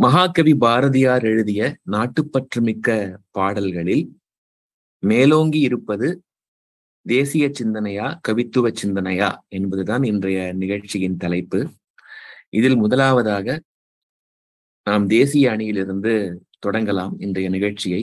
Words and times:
மகாகவி 0.00 0.54
பாரதியார் 0.54 1.24
எழுதிய 1.24 1.76
நாட்டுப்பற்று 1.90 2.60
மிக்க 2.60 3.18
பாடல்களில் 3.30 4.04
மேலோங்கி 5.02 5.60
இருப்பது 5.60 6.08
தேசிய 7.06 7.50
சிந்தனையா 7.60 8.06
கவித்துவ 8.28 8.70
சிந்தனையா 8.82 9.28
என்பதுதான் 9.48 10.02
இன்றைய 10.02 10.52
நிகழ்ச்சியின் 10.52 11.16
தலைப்பு. 11.16 11.60
இதில் 12.48 12.76
முதலாவதாக 12.76 13.60
நாம் 14.86 15.06
தேசிய 15.06 15.50
அணியிலிருந்து 15.50 16.14
தொடங்கலாம் 16.66 17.14
இன்றைய 17.18 17.48
நிகழ்ச்சியை. 17.48 18.02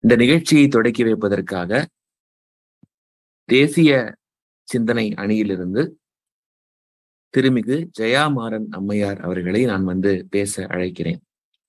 இந்த 0.00 0.16
நிகழ்ச்சியை 0.16 0.68
தொடக்கி 0.68 1.04
வைப்பதற்காக 1.04 1.84
தேசிய 3.48 4.14
சிந்தனை 4.68 5.14
அணியிலிருந்து 5.14 5.82
திருமிகு 7.36 7.76
ஜெயாமாறன் 7.98 8.68
அம்மையார் 8.70 9.20
அவர்களை 9.20 9.64
நான் 9.64 9.84
வந்து 9.84 10.26
பேச 10.30 10.66
அழைக்கிறேன். 10.66 11.20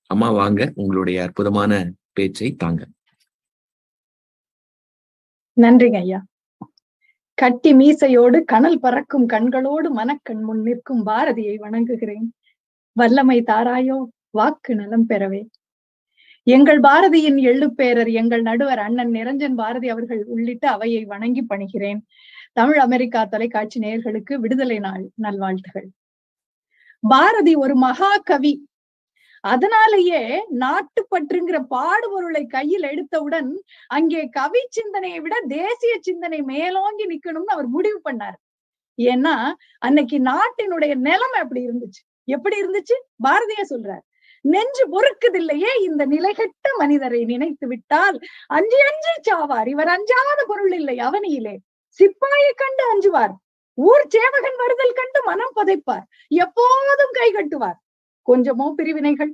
அம்மா 0.06 0.30
வாங்க 0.30 0.72
உங்களுடைய 0.74 1.22
அற்புதமான 1.22 1.90
பேச்சை 2.12 2.54
தாங்க. 2.54 2.86
நன்றிங்க 5.60 5.96
ஐயா. 5.96 6.24
கட்டி 7.34 7.74
மீசையோடு 7.74 8.44
கனல் 8.44 8.78
பறக்கும் 8.78 9.28
கண்களோடு 9.28 9.90
மனக்கண் 9.90 10.42
முன் 10.42 10.62
நிற்கும் 10.62 11.06
பாரதியை 11.06 11.56
வணங்குகிறேன். 11.58 12.26
வல்லமை 12.92 13.42
தாராயோ 13.42 14.04
வாக்கு 14.30 14.74
நலம் 14.74 15.08
பெறவே. 15.08 15.46
எங்கள் 16.42 16.80
பாரதியின் 16.80 17.38
எள்ளுப்பேரர் 17.38 18.12
எங்கள் 18.12 18.42
நடுவர் 18.42 18.78
அண்ணன் 18.78 19.10
நிரஞ்சன் 19.10 19.54
பாரதி 19.54 19.88
அவர்கள் 19.88 20.24
உள்ளிட்ட 20.24 20.70
அவையை 20.70 21.04
வணங்கி 21.04 21.42
பணிகிறேன். 21.42 22.06
தமிழ் 22.56 22.78
அமெரிக்கா 22.78 23.20
தொலைக்காட்சி 23.24 23.78
நேயர்களுக்கு 23.80 24.34
விடுதலை 24.34 24.78
நாள் 24.78 25.02
நல்வாழ்த்துகள். 25.14 25.88
பாரதி 27.02 27.52
ஒரு 27.54 27.74
மகா 27.76 28.12
கவி 28.30 28.54
அதனாலேயே 29.44 30.20
நாட்டுப்பற்றுங்கிற 30.60 31.58
பாடுபொருளை 31.74 32.42
கையில் 32.46 32.82
எடுத்தவுடன் 32.82 33.50
அங்கே 33.86 34.22
கவி 34.28 34.62
சிந்தனையை 34.68 35.20
விட 35.20 35.34
தேசிய 35.48 35.94
சிந்தனை 36.00 36.40
மேலோங்கி 36.52 37.06
நிக்கணும்னு 37.06 37.54
அவர் 37.56 37.68
முடிவு 37.76 38.00
பண்ணார். 38.08 38.38
ஏன்னா 38.98 39.34
அன்னைக்கு 39.78 40.18
நாட்டினுடைய 40.30 40.92
நிலைமை 41.08 41.38
அப்படி 41.40 41.62
இருந்துச்சு. 41.68 42.02
எப்படி 42.28 42.56
இருந்துச்சு? 42.62 42.96
பாரதிய 43.24 43.62
சொல்றார். 43.72 44.04
நெஞ்சு 44.44 44.84
பொறுக்குதில்லையே 44.94 45.70
இந்த 45.88 46.02
நிலைகட்ட 46.06 46.66
மனிதரை 46.78 47.24
நினைத்து 47.24 47.66
விட்டால் 47.66 48.18
அஞ்சு 48.58 48.80
அஞ்சு 48.90 49.14
சாவார். 49.28 49.68
இவர் 49.68 49.88
அஞ்சாத 49.88 50.40
பொருள் 50.46 50.72
இல்லை 50.72 50.98
அவனியிலே. 50.98 51.56
சிப்பாயை 51.98 52.52
கண்டு 52.56 52.84
அஞ்சுவார். 52.92 53.34
ஊர் 53.74 54.06
சேவகன் 54.08 54.56
வருதல் 54.56 54.92
கண்டு 54.92 55.24
மனம் 55.24 55.56
பதைப்பார். 55.56 56.04
எப்போதும் 56.28 57.12
கை 57.12 57.32
கட்டுவார். 57.32 57.78
கொஞ்சமோ 58.28 58.70
பிரிவினைகள். 58.70 59.32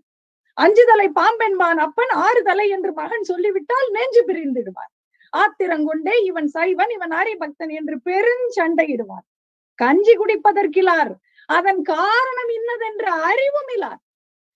அஞ்சு 0.54 0.84
தலை 0.86 1.10
பாம்பென்பான் 1.14 1.78
அப்பன் 1.78 2.08
ஆறு 2.08 2.42
தலை 2.42 2.68
என்று 2.68 2.92
மகன் 2.92 3.22
சொல்லிவிட்டால் 3.22 3.90
நெஞ்சு 3.90 4.22
பிரிந்திடுவார். 4.26 4.90
ஆத்திரங்கொண்டே 5.32 6.14
இவன் 6.24 6.46
சைவன் 6.46 6.90
இவன் 6.90 7.14
பக்தன் 7.38 7.68
என்று 7.68 8.00
பெருஞ்சண்டையிடுவார். 8.04 9.26
கஞ்சி 9.74 10.16
குடிப்பதற்கிலார். 10.16 11.12
அதன் 11.48 11.82
காரணம் 11.82 12.50
இன்னதென்ற 12.58 13.04
அறிவும் 13.30 13.70
இலார். 13.76 14.00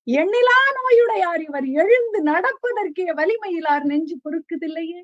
எண்ணிலா 0.06 0.58
நோயுடையார் 0.76 1.40
இவர் 1.40 1.64
எழுந்து 1.64 2.18
நடப்பதற்கே 2.22 3.06
வலிமையிலார். 3.20 3.82
நெஞ்சு 3.82 4.16
பொறுக்குதில்லையே 4.24 5.00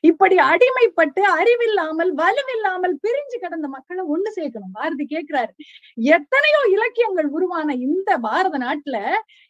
இப்படி 0.00 0.36
அடிமைப்பட்டு 0.50 1.22
அறிவில்லாமல் 1.38 2.10
வலுவில்லாமல் 2.16 2.94
பிரிஞ்சு 3.04 3.36
கிடந்த 3.40 3.68
மக்களை 3.68 4.04
ஒண்ணு 4.14 4.30
சேர்க்கணும். 4.36 4.74
பாரதி 4.78 5.06
கேட்கிறாரு 5.10 5.52
எத்தனையோ 6.14 6.60
இலக்கியங்கள் 6.76 7.30
உருவான 7.36 7.74
இந்த 7.86 8.18
பாரத 8.18 8.58
நாட்டுல 8.58 8.98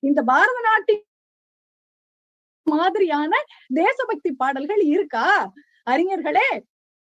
இந்த 0.00 0.22
பாரத 0.22 0.60
நாட்டின் 0.68 1.02
மாதிரியான 2.66 3.32
தேசபக்தி 3.74 4.30
பாடல்கள் 4.32 4.82
இருக்கா? 4.94 5.26
அறிஞர்களே 5.90 6.48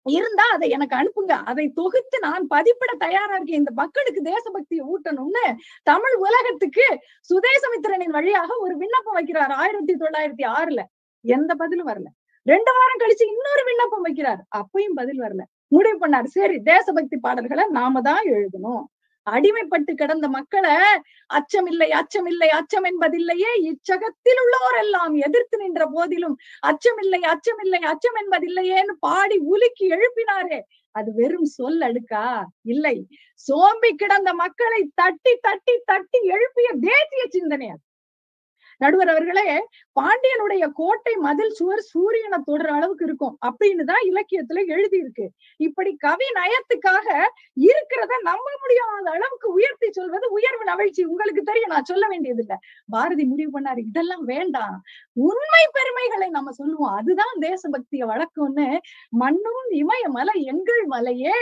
இருந்தா 0.07 0.45
அதை 0.55 0.67
எனக்கு 0.71 0.97
அனுப்புங்க. 0.97 1.35
அதை 1.51 1.65
தொகுத்து 1.79 2.17
நான் 2.19 2.45
பதிப்பிட 2.47 2.93
தயாரா 3.05 3.35
இருக்கேன். 3.35 3.63
இந்த 3.63 3.73
மக்களுக்கு 3.75 4.21
தேசபக்தியை 4.23 4.83
ஊட்டணும்னு 4.93 5.45
தமிழ் 5.83 6.17
உலகத்துக்கு 6.27 6.87
சுதேசமித்திரனின் 7.31 8.17
வழியாக 8.19 8.51
ஒரு 8.59 8.77
விண்ணப்பம் 8.77 9.19
வைக்கிறார் 9.19 9.55
ஆயிரத்தி 9.63 9.95
தொள்ளாயிரத்தி 9.95 10.45
ஆறுல. 10.59 10.83
எந்த 11.25 11.55
பதிலும் 11.55 11.89
வரல. 11.89 12.09
ரெண்டு 12.47 12.73
வாரம் 12.73 13.01
கழிச்சு 13.01 13.25
இன்னொரு 13.27 13.63
விண்ணப்பம் 13.65 14.05
வைக்கிறார். 14.07 14.43
அப்பயும் 14.59 14.95
பதில் 14.95 15.21
வரல. 15.21 15.43
முடிவு 15.69 15.97
பண்ணார். 16.03 16.25
சரி 16.25 16.59
தேசபக்தி 16.59 17.17
பாடல்களை 17.17 17.65
நாம 17.69 18.01
தான் 18.01 18.25
எழுதணும். 18.25 18.85
அடிமைப்பட்டு 19.27 19.93
கிடந்த 19.95 20.29
மக்களை 20.29 20.75
அச்சமில்லை 21.35 21.89
அச்சமில்லை 22.01 22.49
அச்சம் 22.49 22.85
என்பதில்லையே. 22.85 23.53
இச்சகத்தில் 23.71 24.41
உள்ளோர் 24.45 24.79
எல்லாம் 24.79 25.15
எதிர்த்து 25.15 25.59
நின்ற 25.59 25.87
போதிலும் 25.87 26.37
அச்சமில்லை 26.67 27.21
அச்சமில்லை 27.33 27.81
அச்சம் 27.93 28.19
என்பதில்லையேன்னு 28.23 28.95
பாடி 29.01 29.39
உலுக்கி 29.39 29.89
எழுப்பினாரே. 29.91 30.61
அது 30.91 31.13
வெறும் 31.15 31.51
சொல் 31.57 31.81
அடுக்கா? 31.81 32.45
இல்லை. 32.63 32.97
சோம்பி 33.49 33.91
கிடந்த 33.95 34.35
மக்களை 34.35 34.91
தட்டி 34.95 35.35
தட்டி 35.41 35.75
தட்டி 35.85 36.21
எழுப்பிய 36.21 36.69
தேசிய 36.81 37.25
சிந்தனை 37.29 37.69
அது. 37.69 37.83
நடுவர் 38.81 39.11
அவர்களே 39.11 39.47
பாண்டியனுடைய 39.97 40.65
கோட்டை 40.73 41.15
மதில் 41.19 41.55
சுவர் 41.55 41.83
சூரியனை 41.91 42.39
தொடர 42.45 42.69
அளவுக்கு 42.73 43.05
இருக்கும் 43.05 43.35
அப்படின்னு 43.49 43.85
தான் 43.85 44.03
இலக்கியத்துல 44.11 44.63
எழுதி 44.69 44.99
இருக்கு 44.99 45.27
இப்படி 45.61 45.93
கவி 45.97 46.29
நயத்துக்காக 46.39 47.07
இருக்கிறத 47.67 48.13
நம்ப 48.23 48.49
முடியாத 48.63 49.07
அளவுக்கு 49.15 49.49
உயர்த்தி 49.53 49.89
சொல்வது 49.91 50.29
உயர்வு 50.31 50.65
நவழ்ச்சி 50.65 51.03
உங்களுக்கு 51.05 51.43
தெரியும் 51.43 51.75
நான் 51.75 51.91
சொல்ல 51.93 52.05
வேண்டியது 52.09 52.43
இல்ல 52.45 52.57
பாரதி 52.89 53.25
முடிவு 53.25 53.51
பண்ணாரு 53.57 53.81
இதெல்லாம் 53.91 54.25
வேண்டாம். 54.25 54.77
உண்மை 55.27 55.65
பெருமைகளை 55.77 56.29
நம்ம 56.31 56.53
சொல்லுவோம். 56.53 56.95
அதுதான் 56.99 57.37
தேசபக்திய 57.41 58.05
வழக்கம்னு 58.13 58.69
மண்ணும் 59.23 59.63
இமய 59.81 60.05
மலை 60.19 60.37
எங்கள் 60.53 60.83
மலையே. 60.87 61.39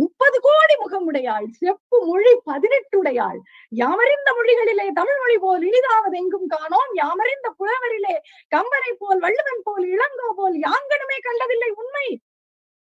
முப்பது 0.00 0.38
கோடி 0.40 0.74
முகமுடையாள் 0.82 1.46
செப்பு 1.60 1.96
மொழி 2.06 2.32
பதினெட்டுடையாள். 2.46 3.38
யாமறிந்த 3.80 4.28
மொழிகளிலே 4.38 4.86
தமிழ் 4.92 5.20
மொழி 5.22 5.36
போல் 5.38 5.64
இனிதாவது 5.68 6.16
எங்கும் 6.16 6.46
காணோம். 6.46 6.90
யாமறிந்த 6.94 7.48
புலவரிலே 7.58 8.16
கம்பனை 8.56 8.92
போல் 8.98 9.20
வள்ளுவன் 9.20 9.64
போல் 9.64 9.86
இளங்கோ 9.94 10.28
போல் 10.36 10.56
யாங்கனுமே 10.66 11.18
கண்டதில்லை 11.28 11.70
உண்மை. 11.82 12.08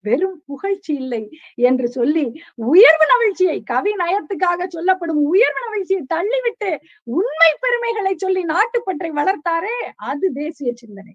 வெறும் 0.04 0.42
புகழ்ச்சி 0.46 0.92
இல்லை 0.94 1.22
என்று 1.68 1.86
சொல்லி 1.88 2.24
உயர்வு 2.54 3.06
நவிழ்ச்சியை 3.06 3.56
கவி 3.62 3.92
நயத்துக்காக 3.94 4.66
சொல்லப்படும் 4.66 5.22
உயர்வு 5.24 5.60
நவிழ்ச்சியை 5.66 6.02
தள்ளிவிட்டு 6.14 6.70
உண்மை 7.18 7.50
பெருமைகளை 7.60 8.14
சொல்லி 8.16 8.44
நாட்டுப்பற்றை 8.44 9.10
வளர்த்தாரே 9.10 9.78
அது 9.96 10.32
தேசிய 10.32 10.72
சிந்தனை. 10.74 11.14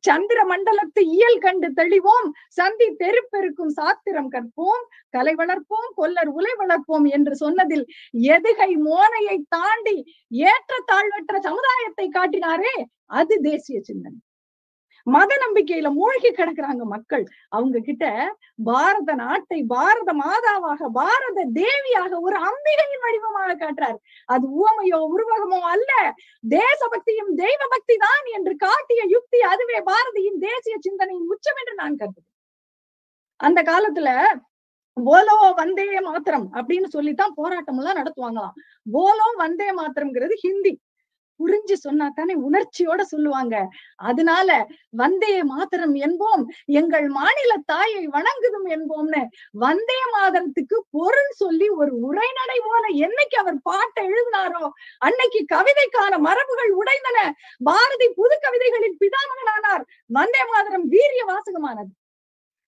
சந்திர 0.00 0.44
மண்டலத்து 0.44 1.00
இயல் 1.00 1.38
கண்டு 1.38 1.68
தெளிவோம். 1.68 2.28
சந்தி 2.48 2.94
தெருப்பெருக்கும் 2.94 3.68
சாத்திரம் 3.68 4.30
கற்போம். 4.32 4.84
கலை 5.10 5.34
வளர்ப்போம் 5.34 5.90
கொல்லர் 5.94 6.28
உலை 6.28 6.52
வளர்ப்போம் 6.58 7.08
என்று 7.10 7.36
சொன்னதில் 7.36 7.84
எதுகை 8.12 8.70
மோனையை 8.84 9.38
தாண்டி 9.48 9.96
ஏற்ற 10.28 10.82
தாழ்வற்ற 10.86 11.40
சமுதாயத்தை 11.40 12.08
காட்டினாரே? 12.08 12.84
அது 13.06 13.40
தேசிய 13.40 13.80
சிந்தனை. 13.82 14.18
மத 15.06 15.30
நம்பிக்கையில 15.42 15.88
மூழ்கி 15.96 16.30
கிடக்குறாங்க 16.30 16.84
மக்கள். 16.92 17.24
அவங்க 17.48 17.80
கிட்ட 17.80 18.04
பாரத 18.68 19.14
நாட்டை 19.14 19.58
பாரத 19.74 20.10
மாதாவாக 20.22 20.88
பாரத 20.98 21.46
தேவியாக 21.60 22.12
ஒரு 22.26 22.36
அம்பிகையின் 22.48 23.04
வடிவமாக 23.04 23.56
காட்டுறார். 23.62 23.98
அது 24.28 24.46
ஊமையோ 24.62 25.00
உருவகமோ 25.14 25.60
அல்ல. 25.74 25.90
தேசபக்தியும் 26.44 27.32
தெய்வ 27.42 27.62
பக்தி 27.74 27.96
தான் 28.06 28.24
என்று 28.36 28.54
காட்டிய 28.66 29.02
யுக்தி 29.14 29.40
அதுவே 29.52 29.80
பாரதியின் 29.90 30.40
தேசிய 30.48 30.76
சிந்தனையின் 30.88 31.30
உச்சம் 31.34 31.60
என்று 31.62 31.74
நான் 31.82 32.00
கருதுகிறேன். 32.02 32.30
அந்த 33.40 33.60
காலத்துல 33.62 34.08
போலோ 34.96 35.36
வந்தே 35.60 35.86
மாத்திரம் 36.08 36.44
அப்படின்னு 36.58 36.88
சொல்லித்தான் 36.96 37.32
போராட்டம் 37.38 37.78
எல்லாம் 37.80 37.98
நடத்துவாங்களாம். 38.00 38.56
போலோ 38.92 39.26
வந்தே 39.42 39.68
மாத்திரம்ங்கிறது 39.78 40.34
ஹிந்தி. 40.44 40.72
புரிஞ்சு 41.40 41.76
சொன்னா 41.76 42.06
தானே 42.08 42.34
உணர்ச்சியோட 42.48 43.00
சொல்லுவாங்க. 43.12 43.54
அதனால 44.08 44.48
வந்தே 44.90 45.42
மாதரம் 45.42 45.94
என்போம் 46.06 46.42
எங்கள் 46.72 47.06
மாநில 47.08 47.52
தாயை 47.66 48.02
வணங்குதும் 48.06 48.68
என்போம்னு 48.76 49.22
வந்தே 49.54 49.98
மாதரத்துக்கு 50.14 50.78
பொருள் 50.90 51.32
சொல்லி 51.36 51.68
ஒரு 51.70 51.92
உரைநடை 52.00 52.58
போல 52.68 52.84
என்னைக்கு 53.06 53.38
அவர் 53.38 53.58
பாட்டை 53.62 54.04
எழுதினாரோ 54.08 54.64
அன்னைக்கு 54.98 55.42
கவிதைக்கான 55.54 56.12
மரபுகள் 56.28 56.72
உடைந்தன. 56.80 57.18
பாரதி 57.60 58.08
புது 58.12 58.38
கவிதைகளின் 58.46 58.96
பிதாமகனானார். 59.02 59.84
வந்தே 60.10 60.42
மாதரம் 60.52 60.88
வீரிய 60.88 61.24
வாசகமானது. 61.24 61.92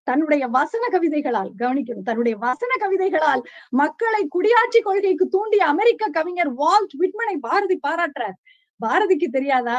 தன்னுடைய 0.07 0.45
வசன 0.49 0.85
கவிதைகளால் 0.93 1.49
கவனிக்கணும். 1.59 2.05
தன்னுடைய 2.05 2.35
வசன 2.37 2.73
கவிதைகளால் 2.83 3.43
மக்களை 3.71 4.21
குடியாட்சி 4.35 4.81
கொள்கைக்கு 4.83 5.25
தூண்டிய 5.29 5.63
அமெரிக்க 5.67 6.09
கவிஞர் 6.09 6.53
வால்ட் 6.55 6.95
விட்மனை 6.99 7.37
பாரதி 7.41 7.77
பாராட்டுறார். 7.87 8.37
பாரதிக்கு 8.78 9.28
தெரியாதா? 9.28 9.78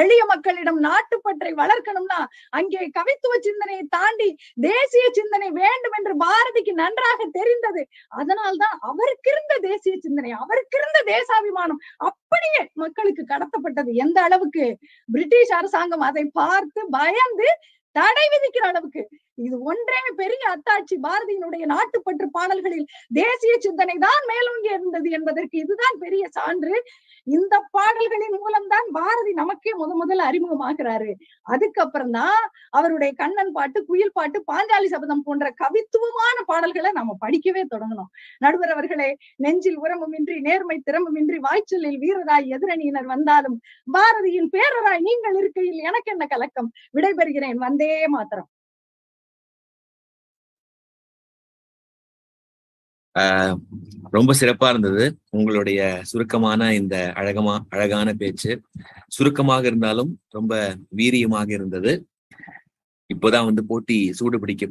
எளிய 0.00 0.22
மக்களிடம் 0.24 0.78
நாட்டுப்பற்றை 0.78 1.52
வளர்க்கணும்னா 1.52 2.20
அங்கே 2.50 2.82
கவித்துவ 2.98 3.34
சிந்தனையை 3.40 3.84
தாண்டி 3.88 4.28
தேசிய 4.60 5.04
சிந்தனை 5.12 5.50
வேண்டும் 5.60 5.96
என்று 5.98 6.14
பாரதிக்கு 6.16 6.74
நன்றாக 6.82 7.20
தெரிந்தது. 7.32 7.84
அதனால்தான் 8.20 8.76
அவருக்கு 8.90 9.30
இருந்த 9.30 9.54
தேசிய 9.68 9.94
சிந்தனை 10.00 10.32
அவருக்கு 10.42 10.78
இருந்த 10.78 11.00
தேசாபிமானம் 11.12 11.82
அப்படியே 12.08 12.60
மக்களுக்கு 12.74 13.24
கடத்தப்பட்டது. 13.28 13.92
எந்த 14.04 14.18
அளவுக்கு? 14.22 14.66
பிரிட்டிஷ் 15.12 15.56
அரசாங்கம் 15.60 16.06
அதை 16.10 16.24
பார்த்து 16.40 16.80
பயந்து 16.90 17.48
தடை 17.96 18.24
விதிக்கிற 18.32 18.64
அளவுக்கு. 18.66 19.02
இது 19.46 19.56
ஒன்றே 19.70 20.00
பெரிய 20.20 20.42
அத்தாட்சி. 20.54 20.96
பாரதியினுடைய 21.06 21.64
நாட்டுப்பற்று 21.74 22.26
பாடல்களில் 22.36 22.86
தேசிய 23.20 23.54
சிந்தனை 23.66 23.96
தான் 24.06 24.22
மேலோங்கி 24.30 24.70
இருந்தது 24.76 25.08
என்பதற்கு 25.18 25.56
இதுதான் 25.64 25.96
பெரிய 26.04 26.24
சான்று. 26.36 26.74
இந்த 27.26 27.54
பாடல்களின் 27.76 28.36
மூலம்தான் 28.44 28.88
பாரதி 28.98 29.32
நமக்கே 29.40 29.72
முத 29.80 29.92
முதல்ல 30.02 30.26
அறிமுகமாகிறாரு. 30.30 31.10
அதுக்கப்புறம் 31.54 32.12
தான் 32.18 32.42
அவருடைய 32.78 33.10
கண்ணன் 33.22 33.52
பாட்டு 33.56 33.78
குயில் 33.90 34.14
பாட்டு 34.18 34.38
பாஞ்சாலி 34.52 34.88
சபதம் 34.94 35.24
போன்ற 35.26 35.46
கவித்துவமான 35.62 36.36
பாடல்களை 36.50 36.92
நாம 36.98 37.16
படிக்கவே 37.24 37.64
தொடங்கணும். 37.74 38.10
நடுவர் 38.44 38.74
அவர்களே 38.76 39.10
நெஞ்சில் 39.46 39.80
உரமுமின்றி 39.84 40.36
நேர்மை 40.48 40.78
திறமுமின்றி 40.88 41.38
வாய்ச்சலில் 41.48 41.98
வீரராய் 42.04 42.52
எதிரணியினர் 42.56 43.10
வந்தாலும் 43.14 43.56
பாரதியின் 43.88 44.52
பேரராய் 44.56 45.06
நீங்கள் 45.08 45.38
இருக்கையில் 45.42 45.80
எனக்கு 45.90 46.12
என்ன 46.14 46.26
கலக்கம்? 46.34 46.70
விடைபெறுகிறேன். 46.96 47.58
வந்தே 47.66 47.90
மாத்திரம் 48.16 48.48
ரொம்ப 54.10 54.34
சிறப்பா 54.40 54.68
இருந்தது. 54.68 55.18
உங்களுடைய 55.30 56.00
சுருக்கமான 56.02 56.74
இந்த 56.74 57.12
அழகமா 57.14 57.58
அழகான 57.68 58.12
பேச்சு. 58.12 58.60
சுருக்கமாக 59.08 59.66
இருந்தாலும் 59.66 60.20
ரொம்ப 60.28 60.76
வீரியமாக 60.96 61.50
இருந்தது. 61.50 62.06
இப்போதான் 63.14 63.44
வந்து 63.44 63.64
போட்டி 63.64 64.12
சூடு 64.12 64.40
பிடிக்க 64.40 64.66